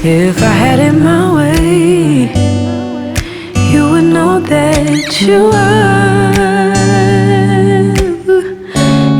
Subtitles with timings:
[0.00, 2.30] If I had it my way,
[3.72, 6.32] you would know that you are.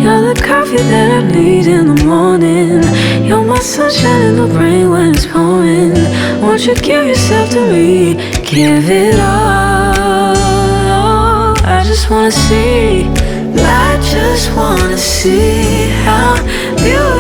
[0.01, 2.85] You're the coffee that I need in the morning.
[3.27, 5.95] You're my sunshine in the rain when it's pouring.
[6.41, 8.15] Won't you give yourself to me?
[8.45, 10.37] Give it all.
[11.67, 13.09] I just wanna see.
[13.57, 16.37] I just wanna see how
[16.77, 17.18] beautiful.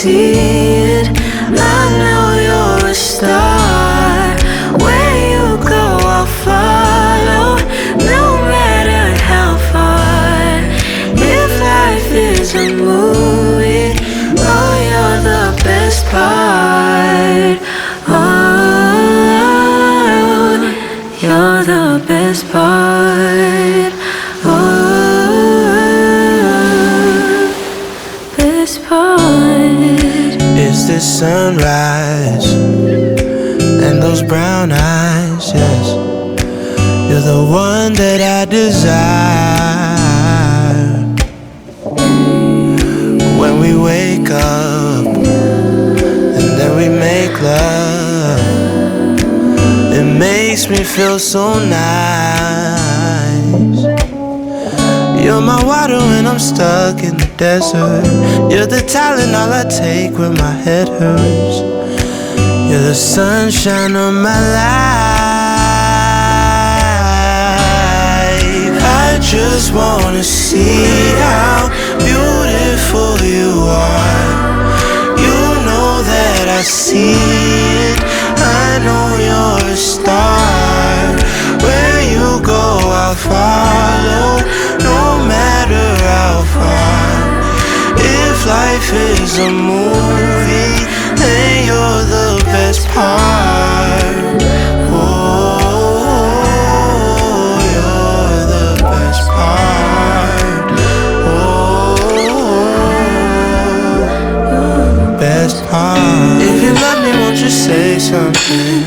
[0.00, 1.06] see it.
[1.12, 4.32] I know you're a star.
[4.82, 5.84] Where you go,
[6.16, 7.48] I'll follow,
[8.12, 8.22] no
[8.54, 10.40] matter how far.
[11.36, 13.92] If life is a movie,
[14.52, 17.58] oh, you're the best part.
[18.08, 19.40] Oh,
[21.20, 23.09] you're the best part.
[31.20, 32.54] sunrise
[33.84, 35.88] and those brown eyes, yes.
[37.10, 38.80] You're the one that I desire.
[43.38, 48.40] When we wake up and then we make love,
[49.92, 52.29] it makes me feel so nice.
[55.22, 58.06] You're my water when I'm stuck in the desert.
[58.50, 61.60] You're the Tylenol I take when my head hurts.
[62.70, 64.80] You're the sunshine of my life.
[68.82, 70.86] I just wanna see
[71.20, 71.68] how
[71.98, 74.30] beautiful you are.
[75.20, 75.38] You
[75.68, 78.00] know that I see it.
[78.38, 80.60] I know you're a star
[82.20, 82.62] you go,
[83.02, 84.28] I'll follow,
[84.88, 85.00] no
[85.32, 87.08] matter how far.
[87.96, 90.76] If life is a movie,
[91.20, 94.42] then you're the best part.
[94.92, 95.96] Oh,
[97.74, 100.66] you're the best part.
[101.32, 101.96] Oh,
[105.18, 106.42] best part.
[106.48, 108.84] If you love me, won't you say something?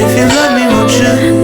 [0.00, 1.43] If you love me, won't you?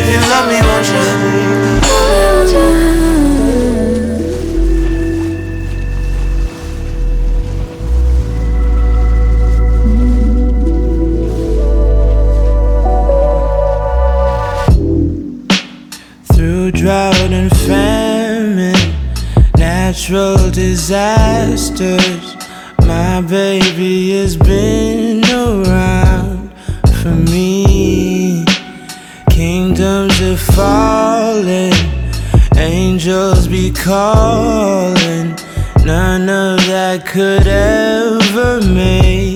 [0.00, 1.02] if you love me, won't you?
[16.32, 18.94] Through drought and famine,
[19.56, 22.36] natural disasters,
[22.86, 26.52] my baby has been around
[27.02, 27.47] for me
[30.58, 31.72] falling,
[32.56, 35.36] angels be calling.
[35.84, 39.27] None of that could ever make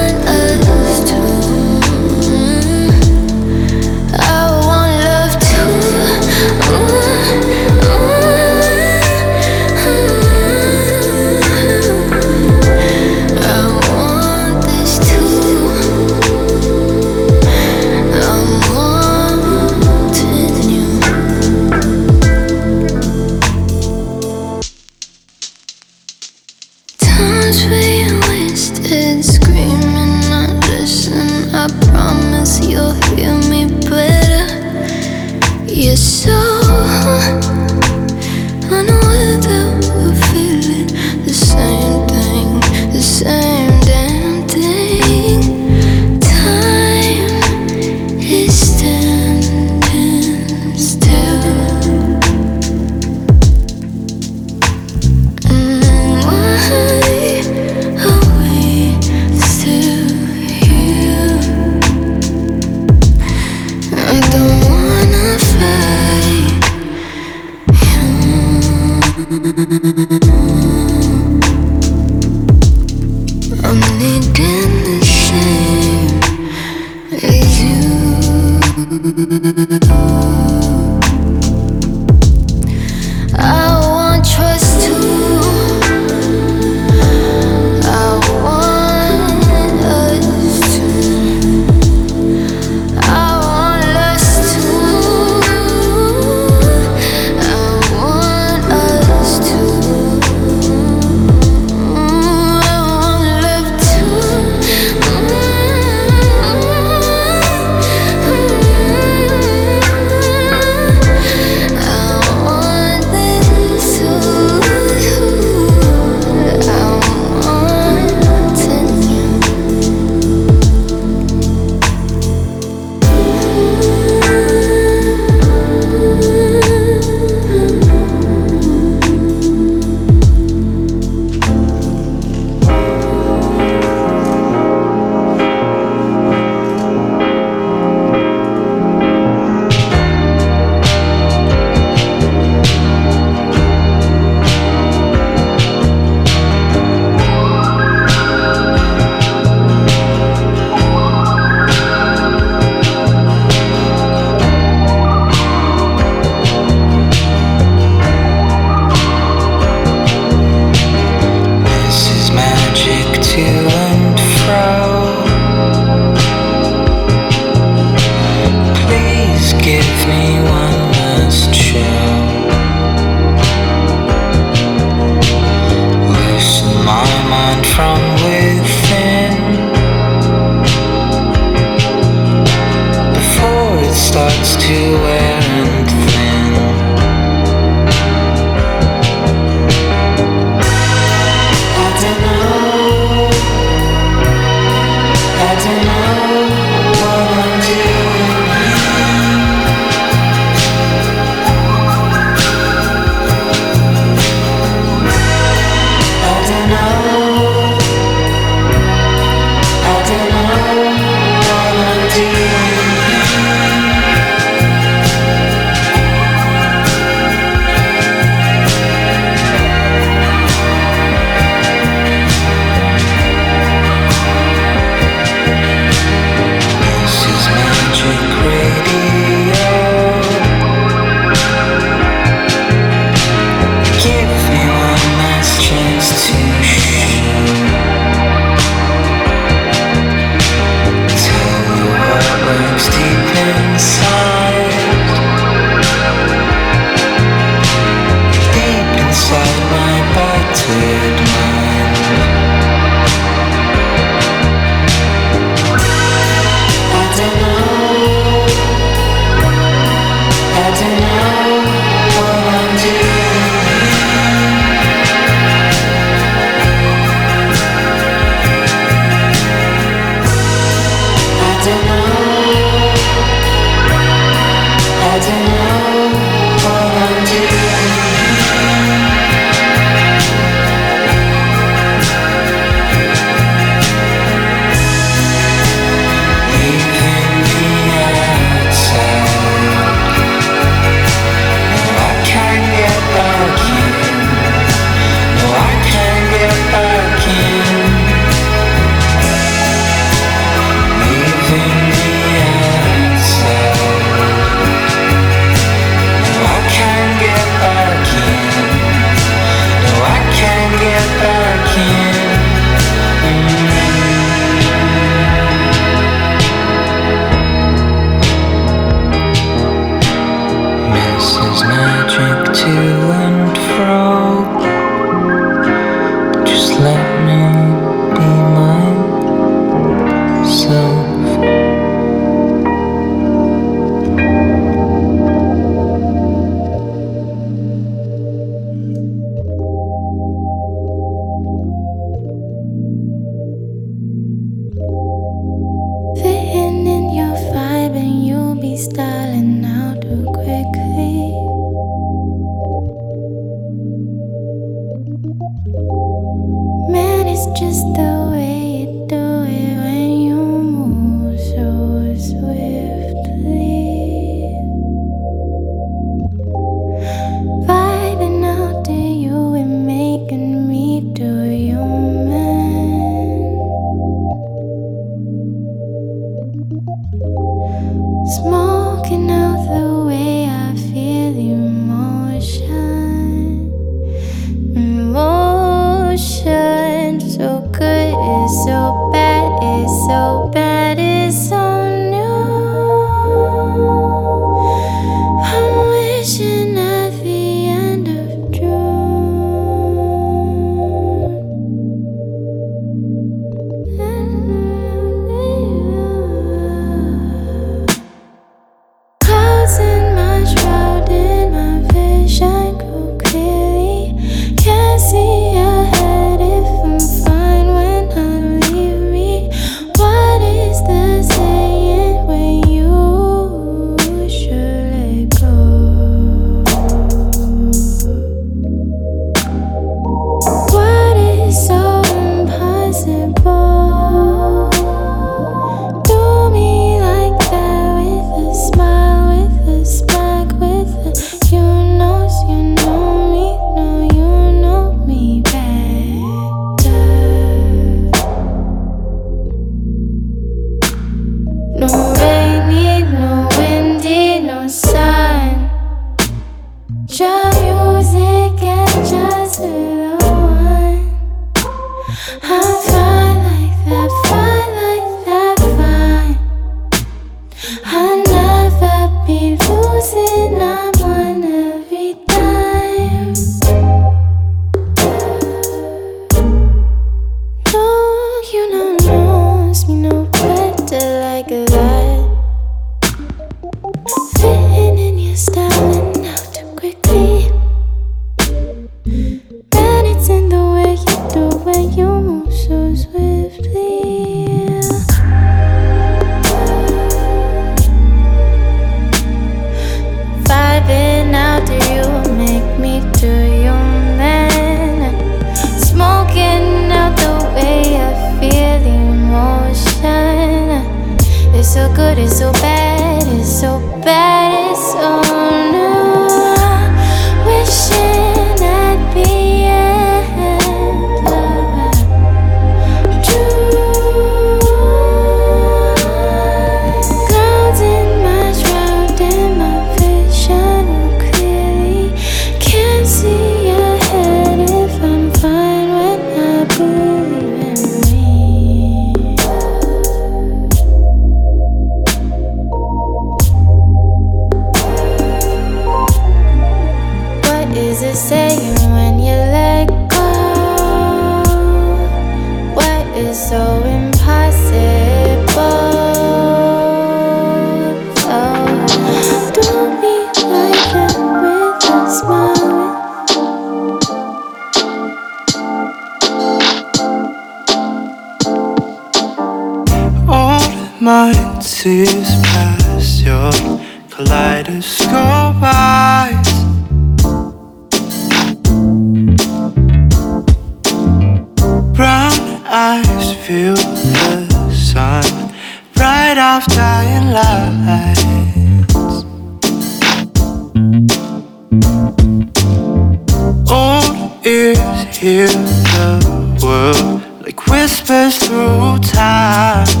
[597.81, 600.00] Remember through when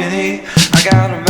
[0.00, 0.42] agony.
[0.72, 1.27] I got a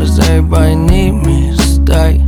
[0.00, 2.24] does everybody need me stay?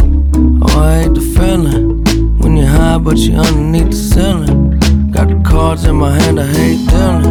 [0.62, 2.04] Oh, I hate the feeling
[2.38, 4.78] when you're high, but you're underneath the ceiling.
[5.10, 7.24] Got the cards in my hand, I hate dealing.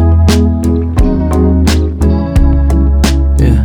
[3.38, 3.62] Yeah,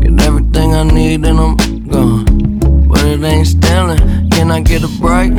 [0.00, 1.56] get everything I need and I'm
[1.86, 4.30] gone, but it ain't stealing.
[4.30, 5.32] Can I get a break?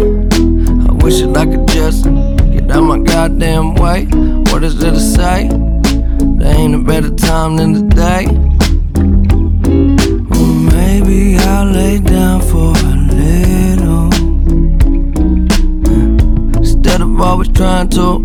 [0.88, 2.06] I wish that I could just
[2.54, 4.06] get out my goddamn way.
[4.52, 5.50] What is it to say?
[5.50, 8.53] There ain't a better time than today.
[11.06, 14.08] Maybe I'll lay down for a little.
[16.56, 18.24] Instead of always trying to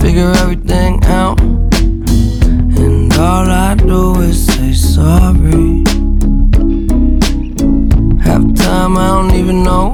[0.00, 1.40] figure everything out.
[1.40, 5.82] And all I do is say sorry.
[8.22, 9.93] Half time, I don't even know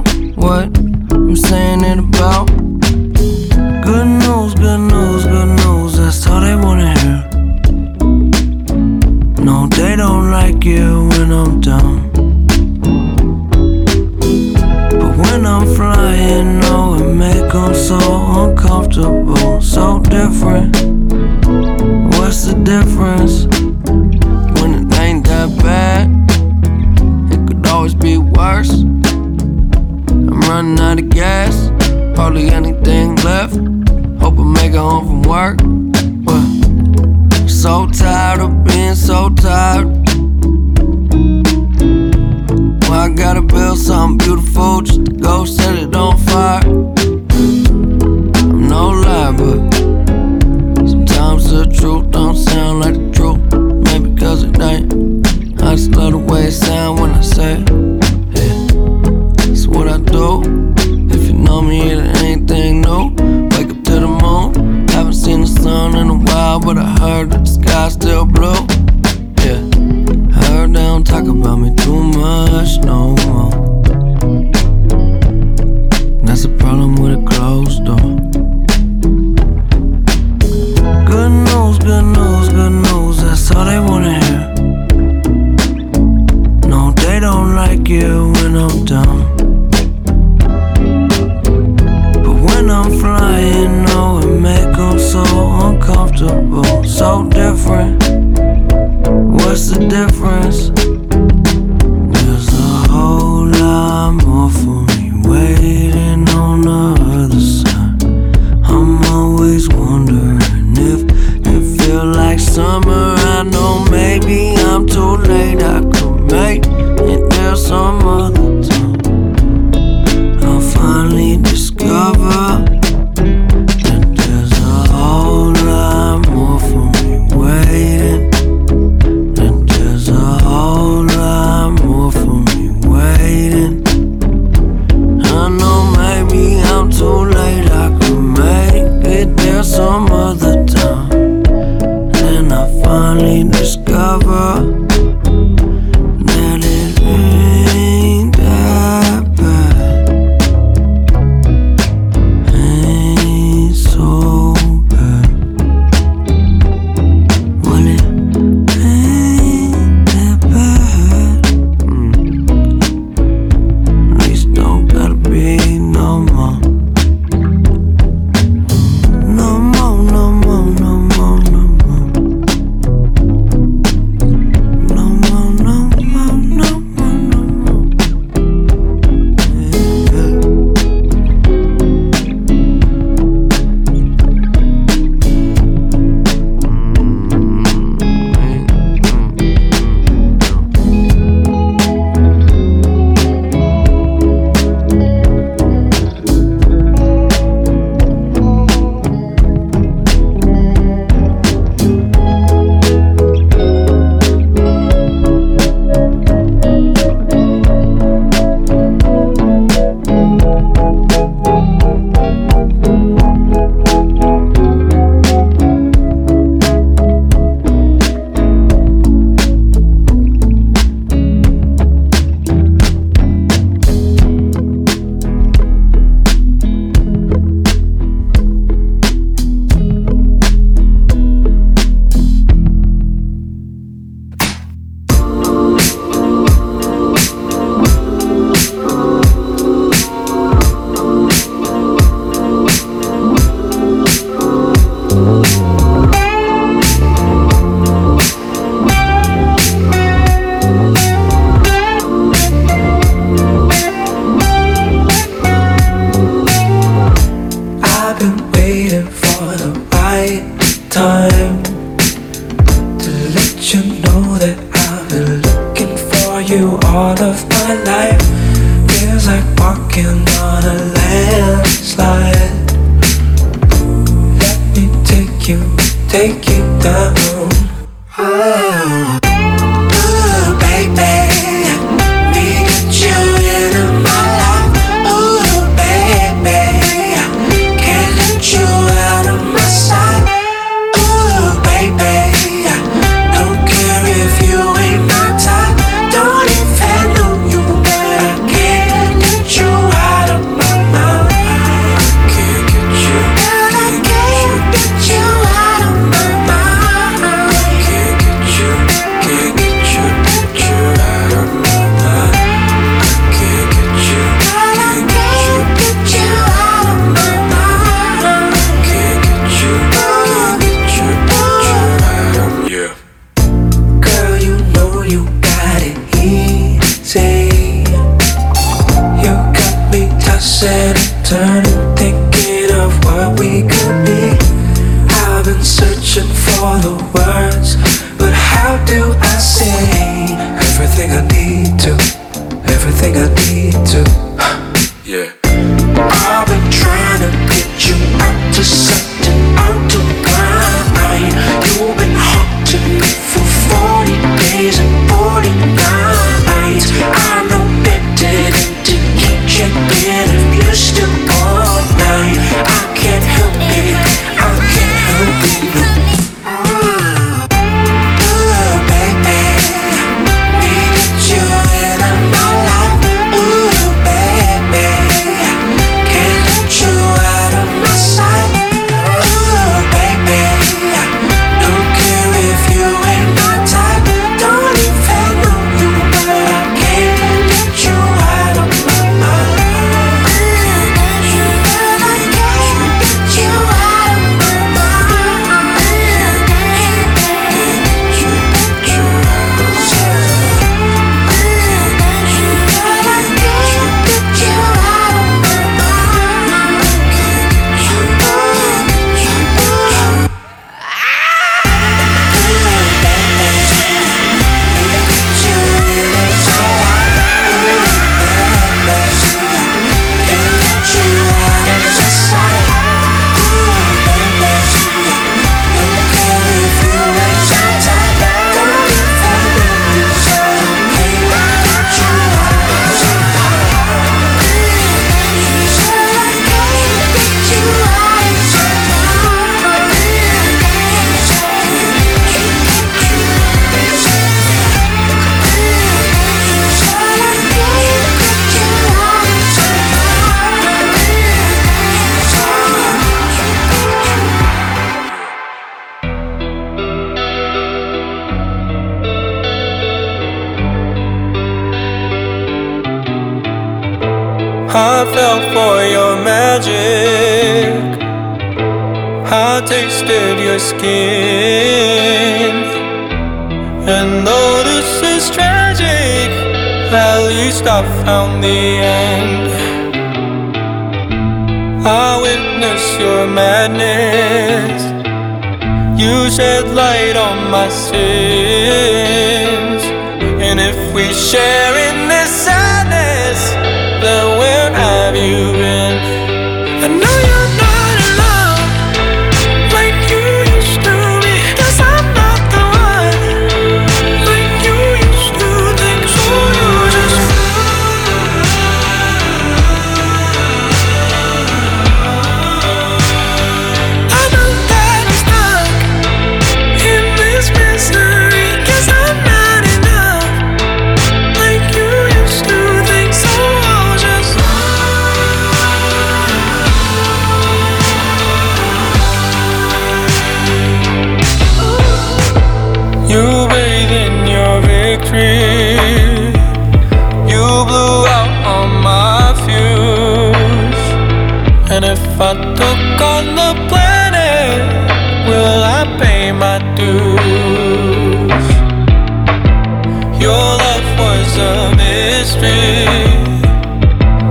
[550.21, 552.85] Your love was a mystery.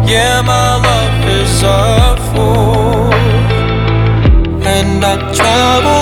[0.07, 3.13] Yeah, my love is a fool,
[4.65, 6.00] and I travel.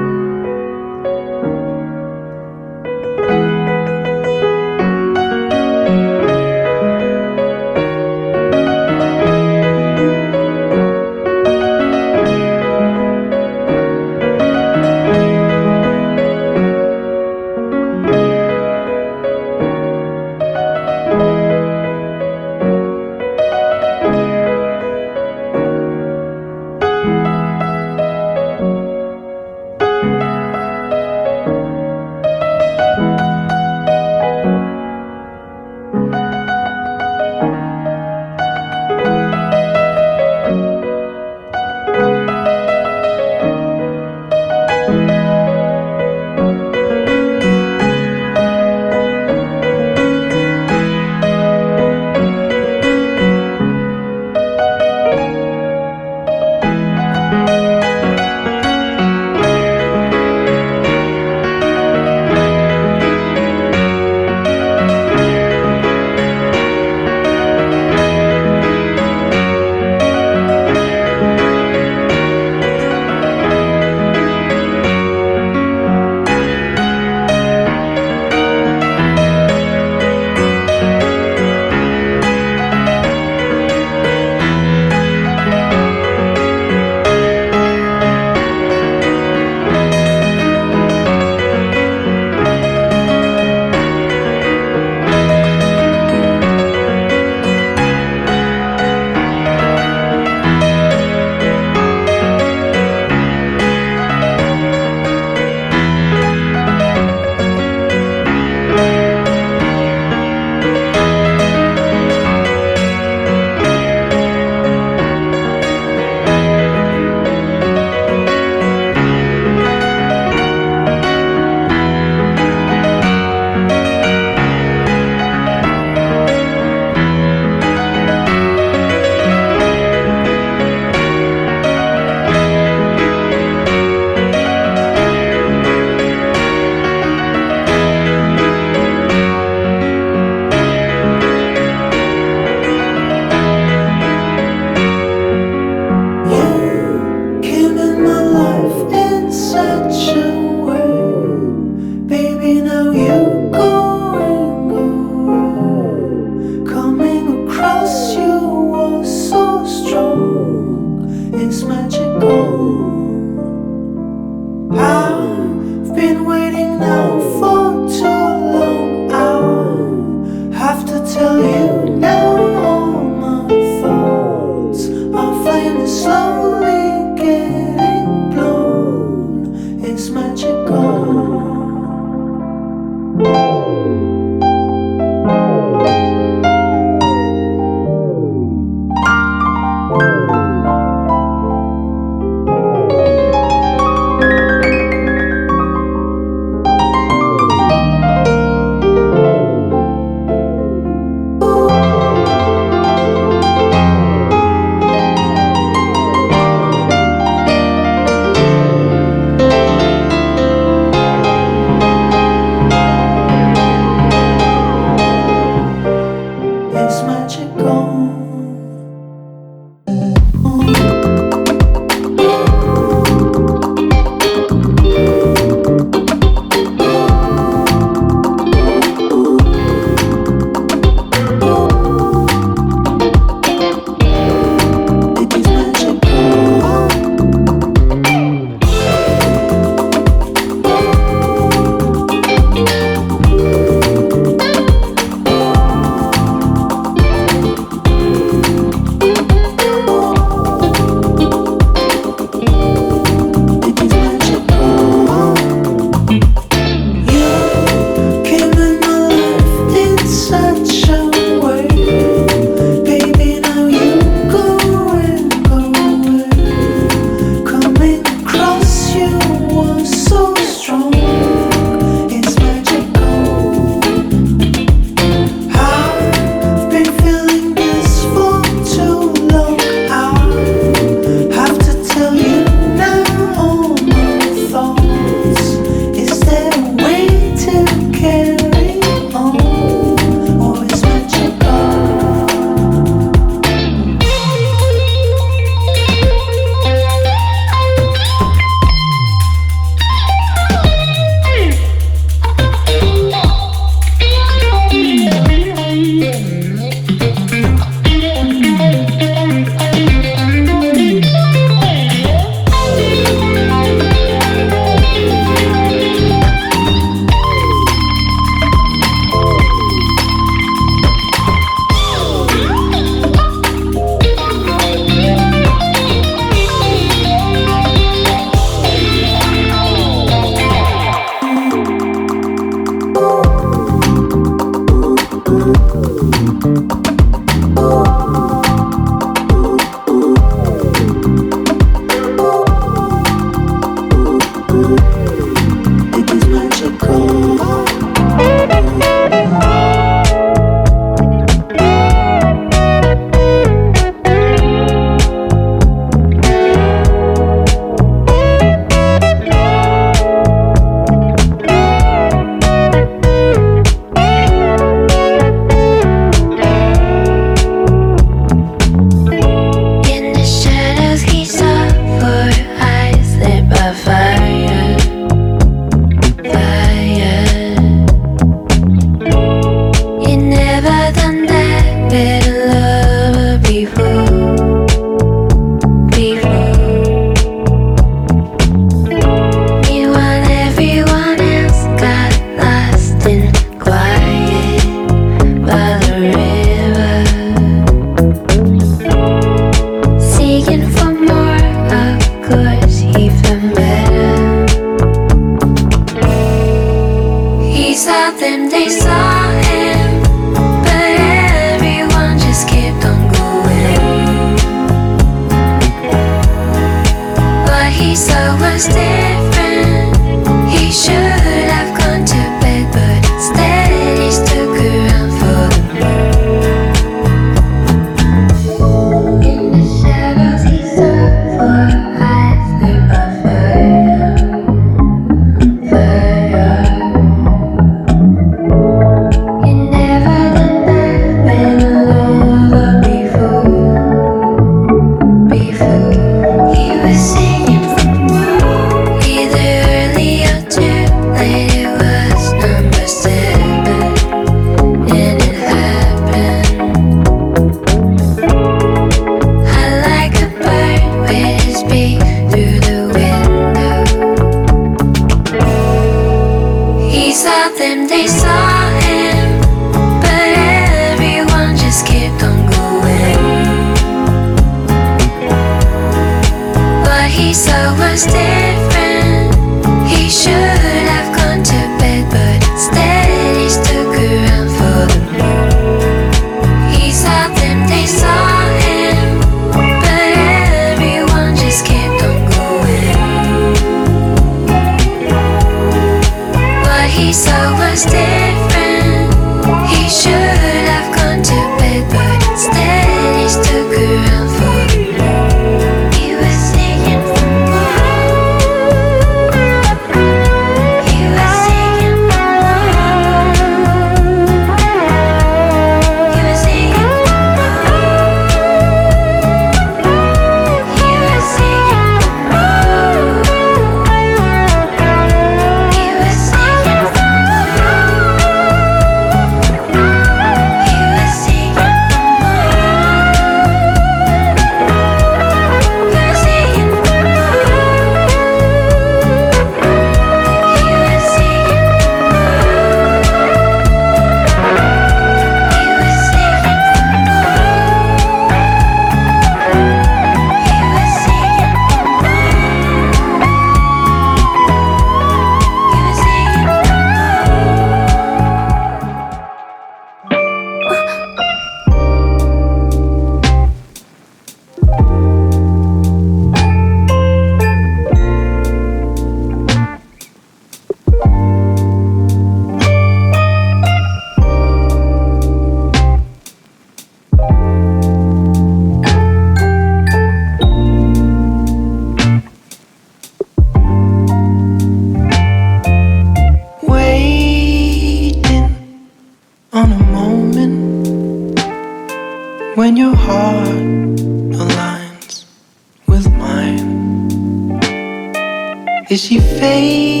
[599.11, 600.00] she fades.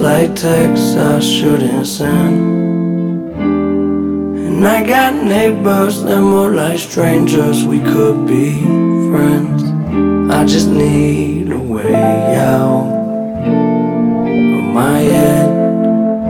[0.00, 3.34] like texts I shouldn't send.
[3.36, 8.62] And I got neighbors that more like strangers, we could be
[9.10, 9.62] friends.
[10.32, 12.86] I just need a way out
[14.26, 15.48] of my head.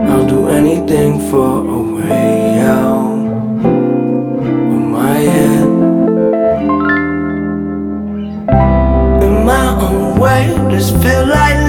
[0.09, 3.25] I'll do anything for a way out
[3.65, 5.67] of my head.
[9.23, 11.60] In my own way, just feel like.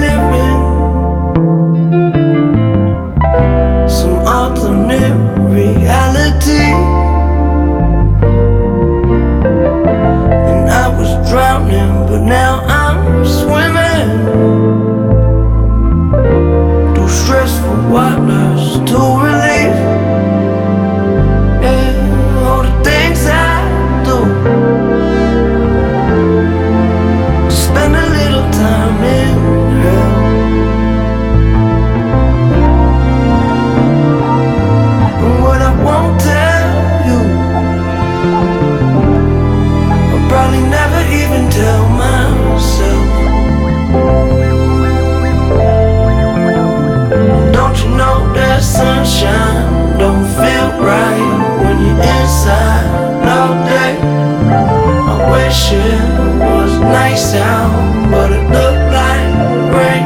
[55.63, 55.99] shit
[56.39, 59.29] was nice out, but it looked like
[59.77, 60.05] rain.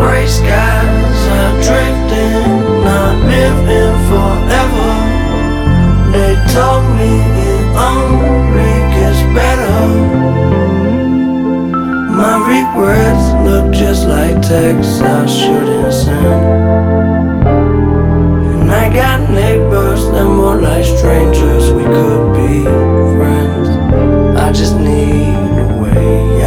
[0.00, 2.44] Gray skies are drifting,
[2.84, 4.92] not living forever.
[6.12, 7.12] They told me
[7.52, 9.80] it only gets better.
[12.20, 16.42] My regrets look just like texts I shouldn't send.
[18.52, 22.64] And I got neighbors that more like strangers we could be
[23.16, 23.37] friends.
[24.48, 26.37] I just need a way.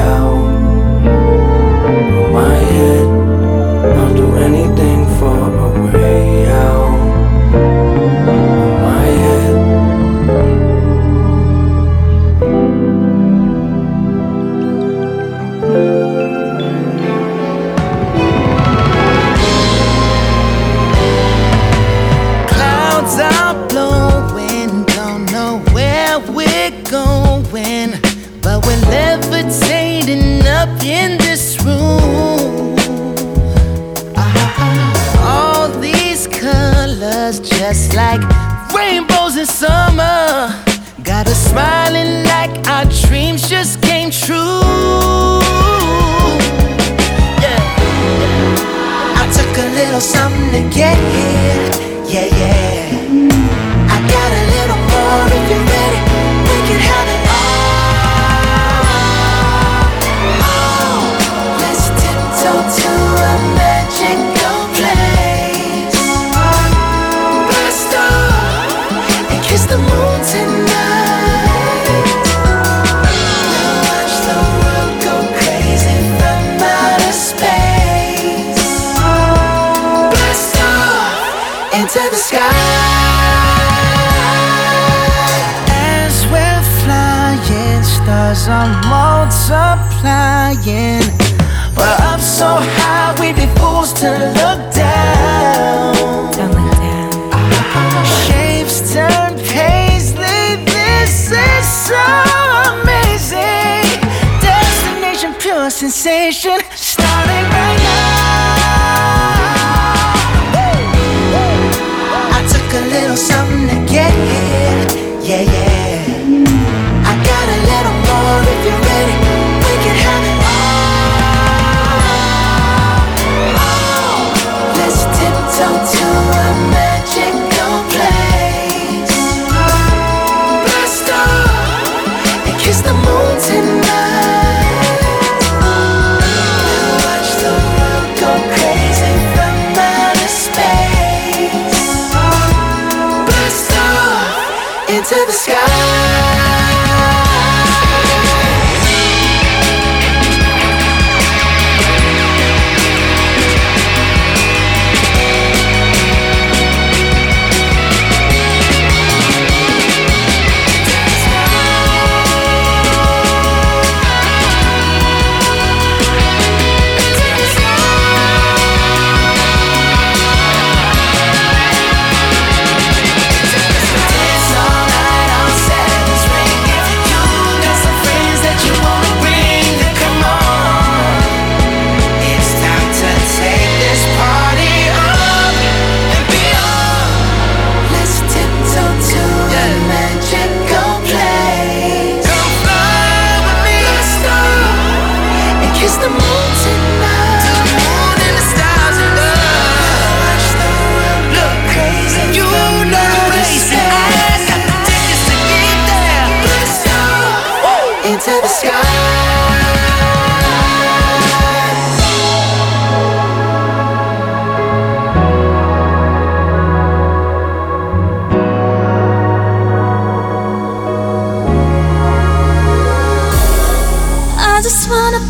[50.82, 52.12] get here.
[52.12, 52.61] Yeah, yeah.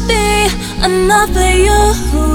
[0.08, 0.48] be
[0.86, 2.31] enough for you.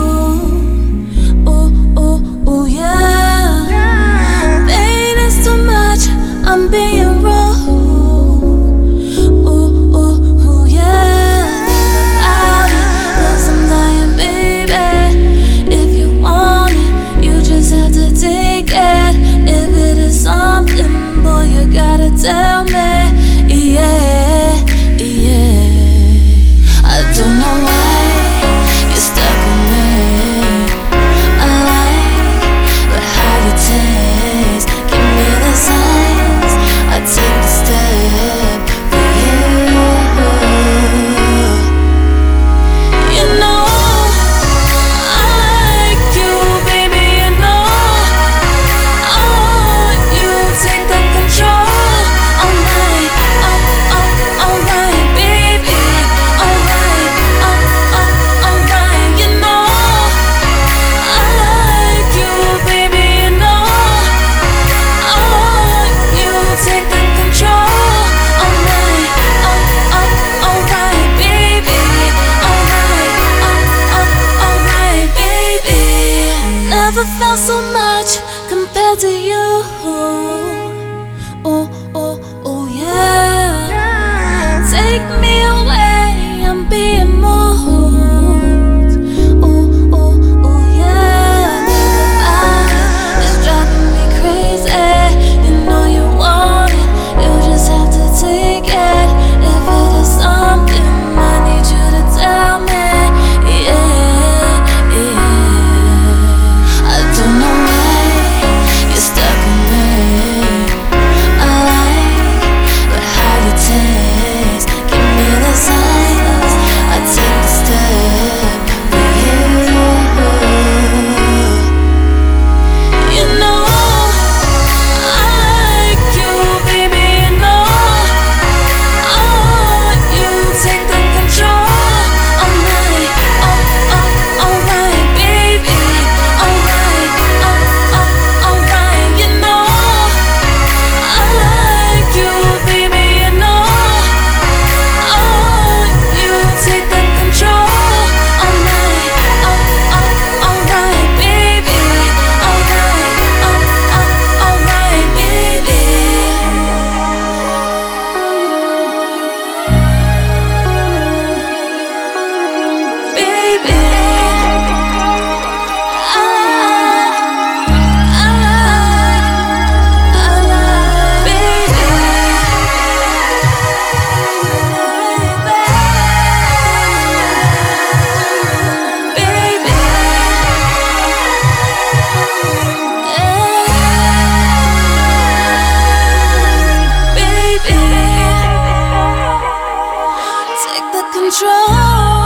[191.16, 192.25] 控制。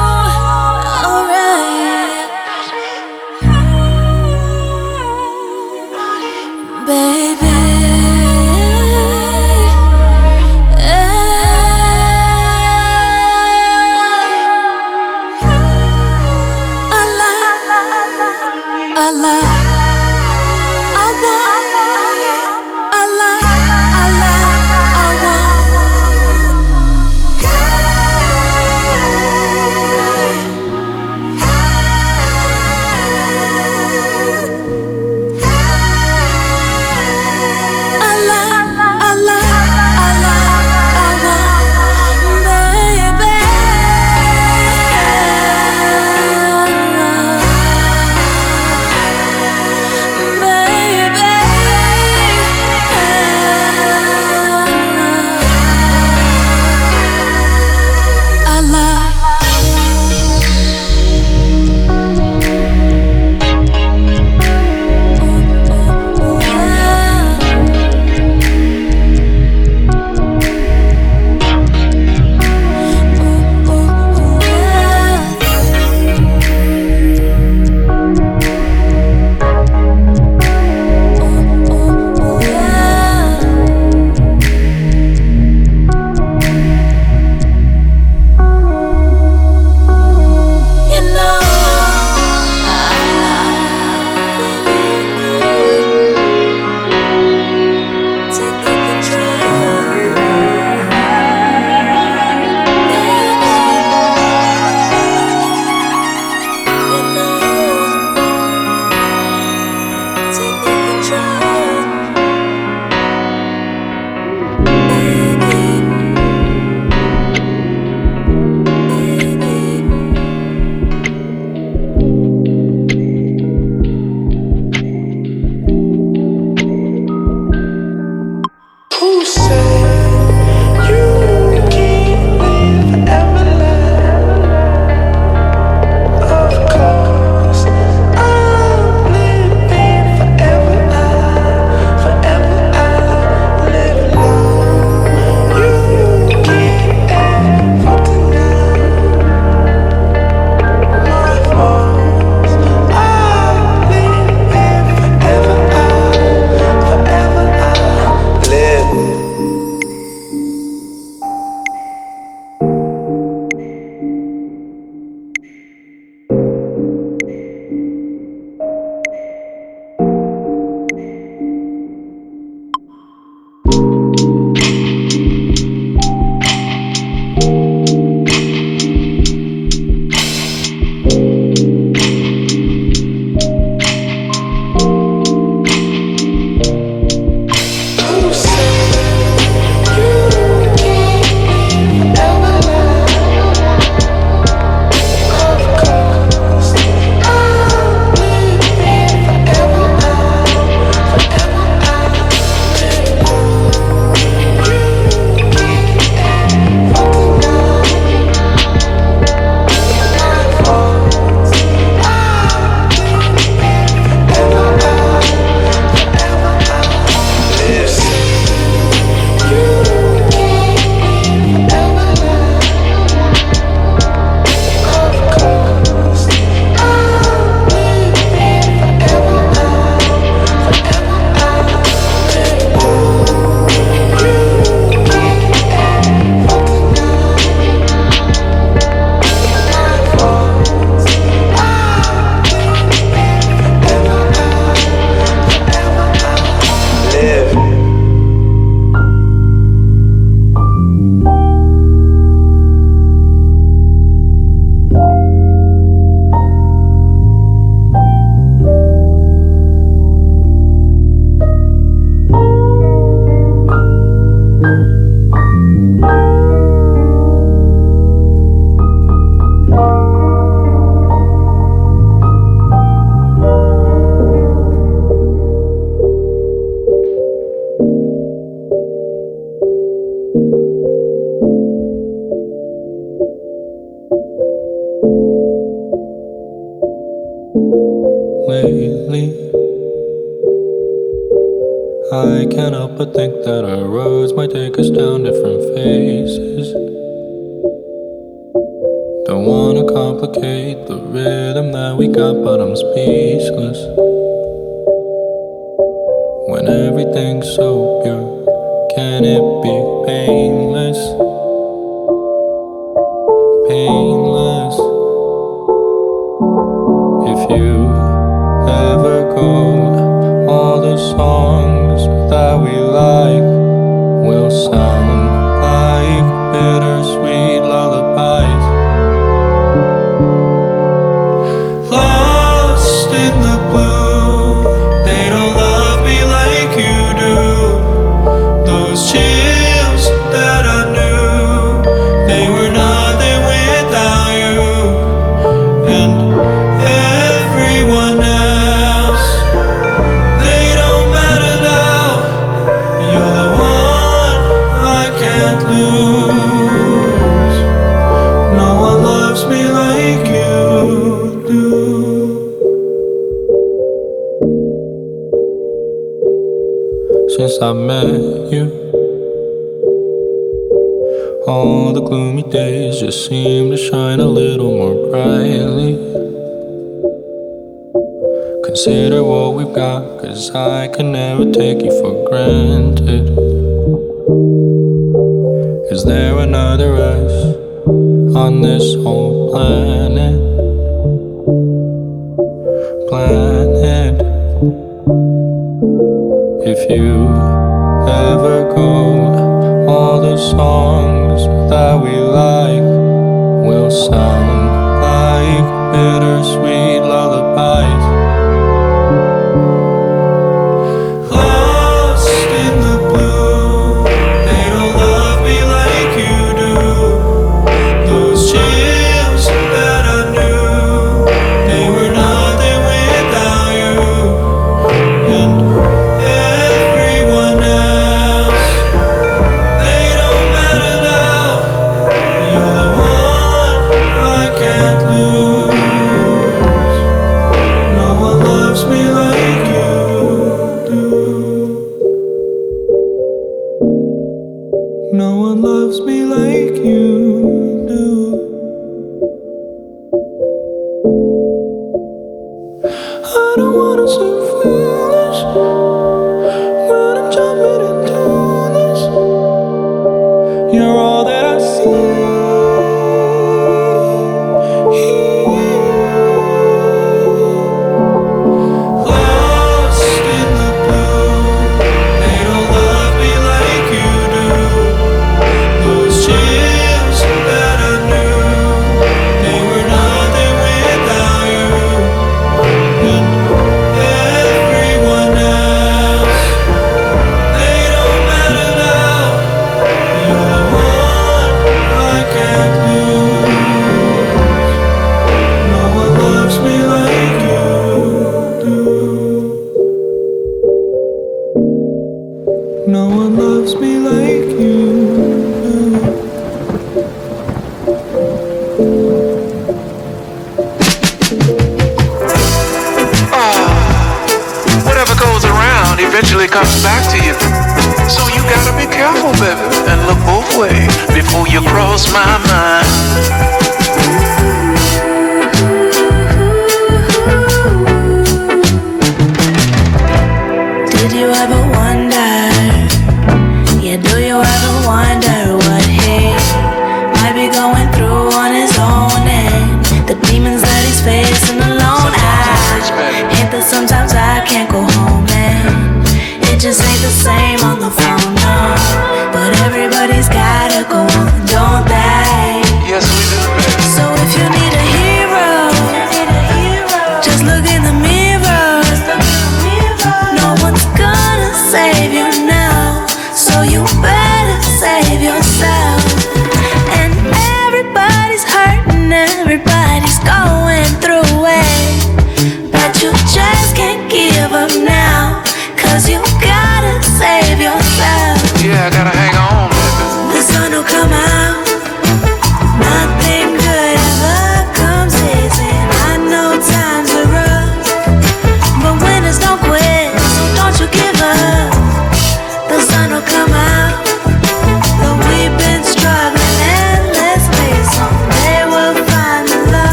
[401.71, 404.60] that we like will sound.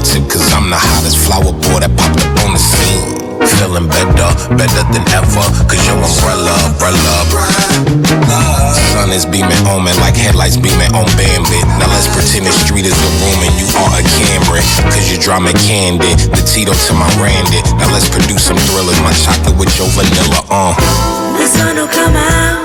[0.00, 3.20] cause I'm the hottest flower boy that popped up on the scene.
[3.58, 7.14] Feeling better, better than ever, cause your umbrella, umbrella.
[8.94, 11.60] Sun is beaming on me like headlights beaming on Bambi.
[11.76, 14.62] Now let's pretend the street is a room and you are a camera.
[14.94, 17.60] Cause you drama candid, the Tito to my Randy.
[17.76, 20.72] Now let's produce some thrillers, my chocolate with your vanilla, uh.
[21.36, 22.61] The sun will come out.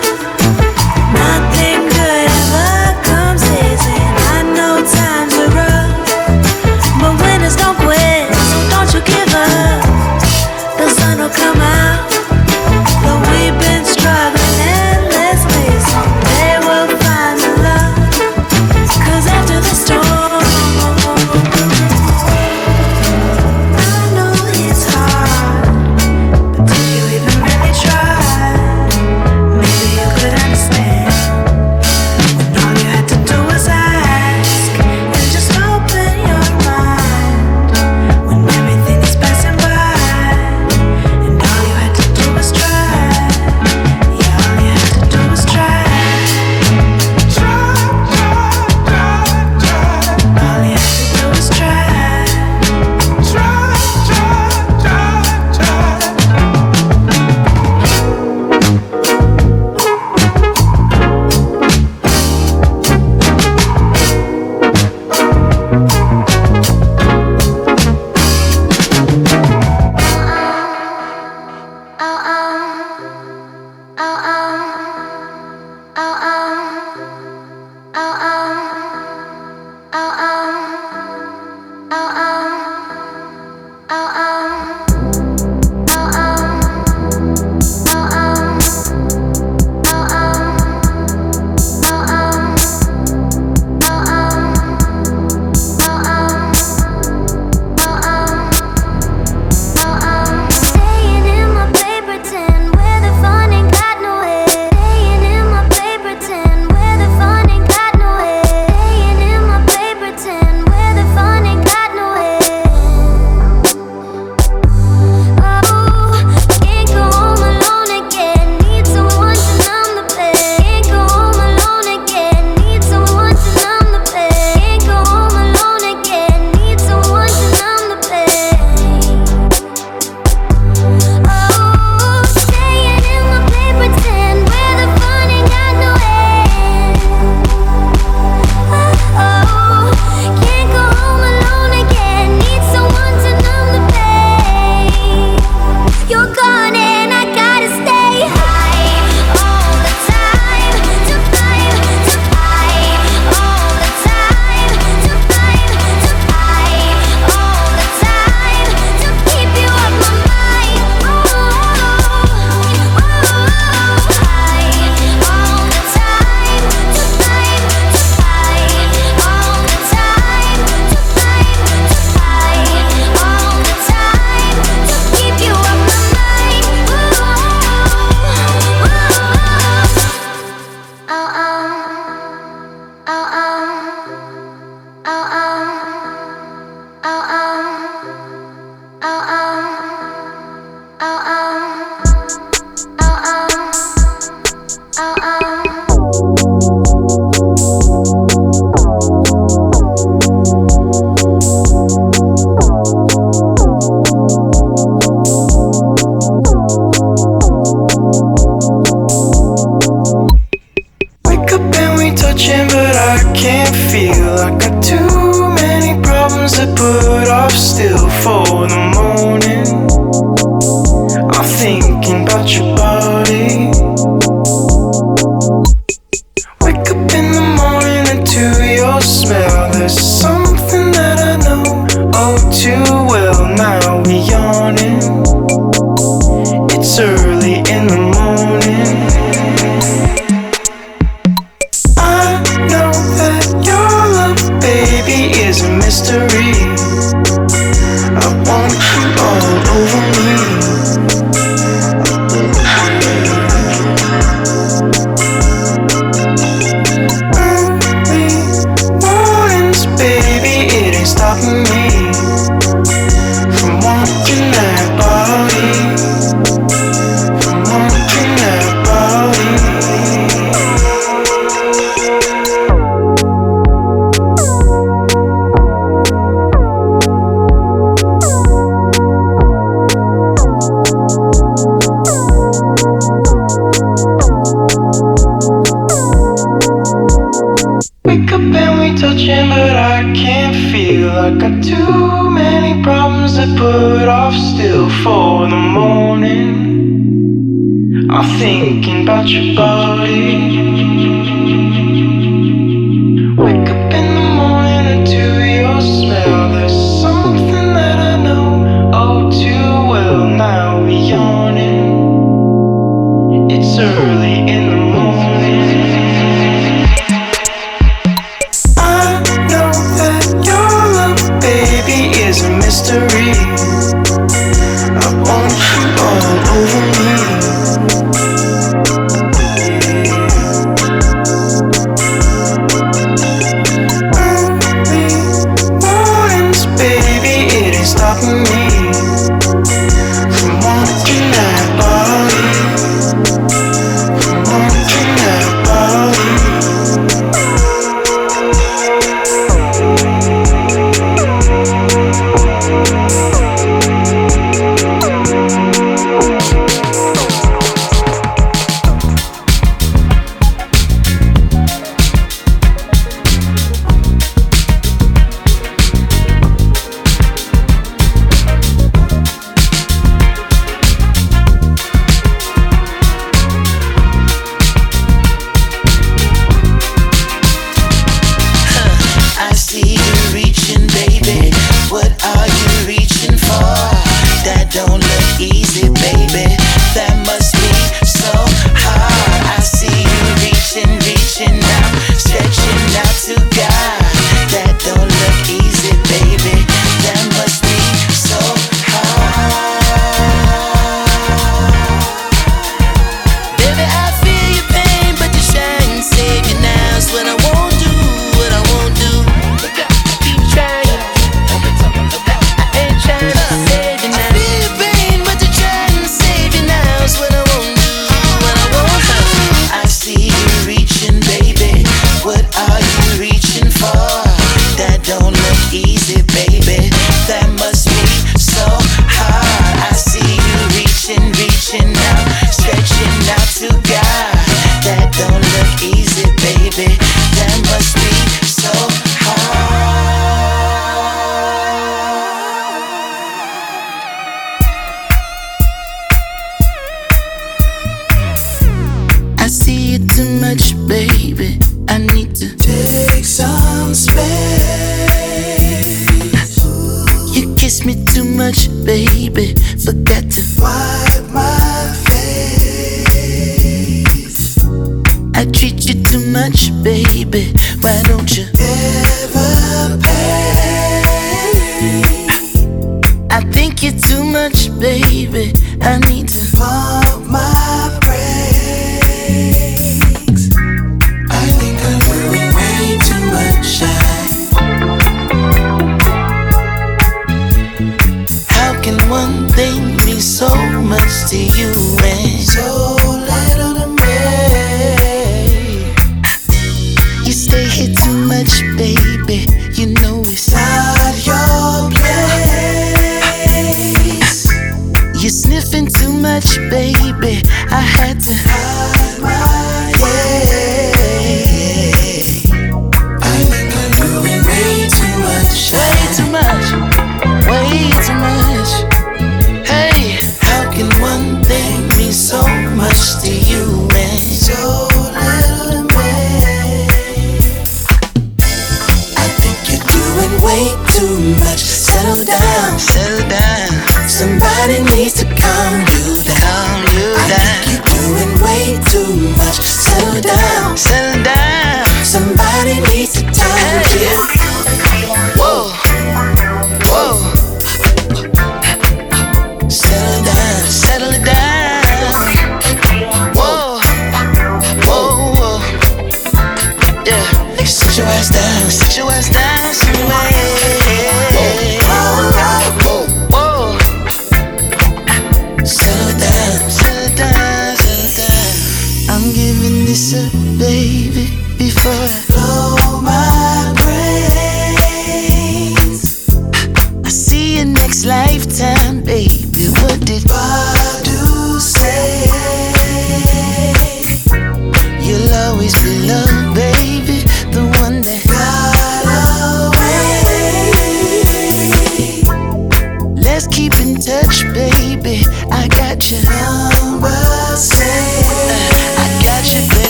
[570.12, 571.28] This baby,
[571.58, 572.67] before I blow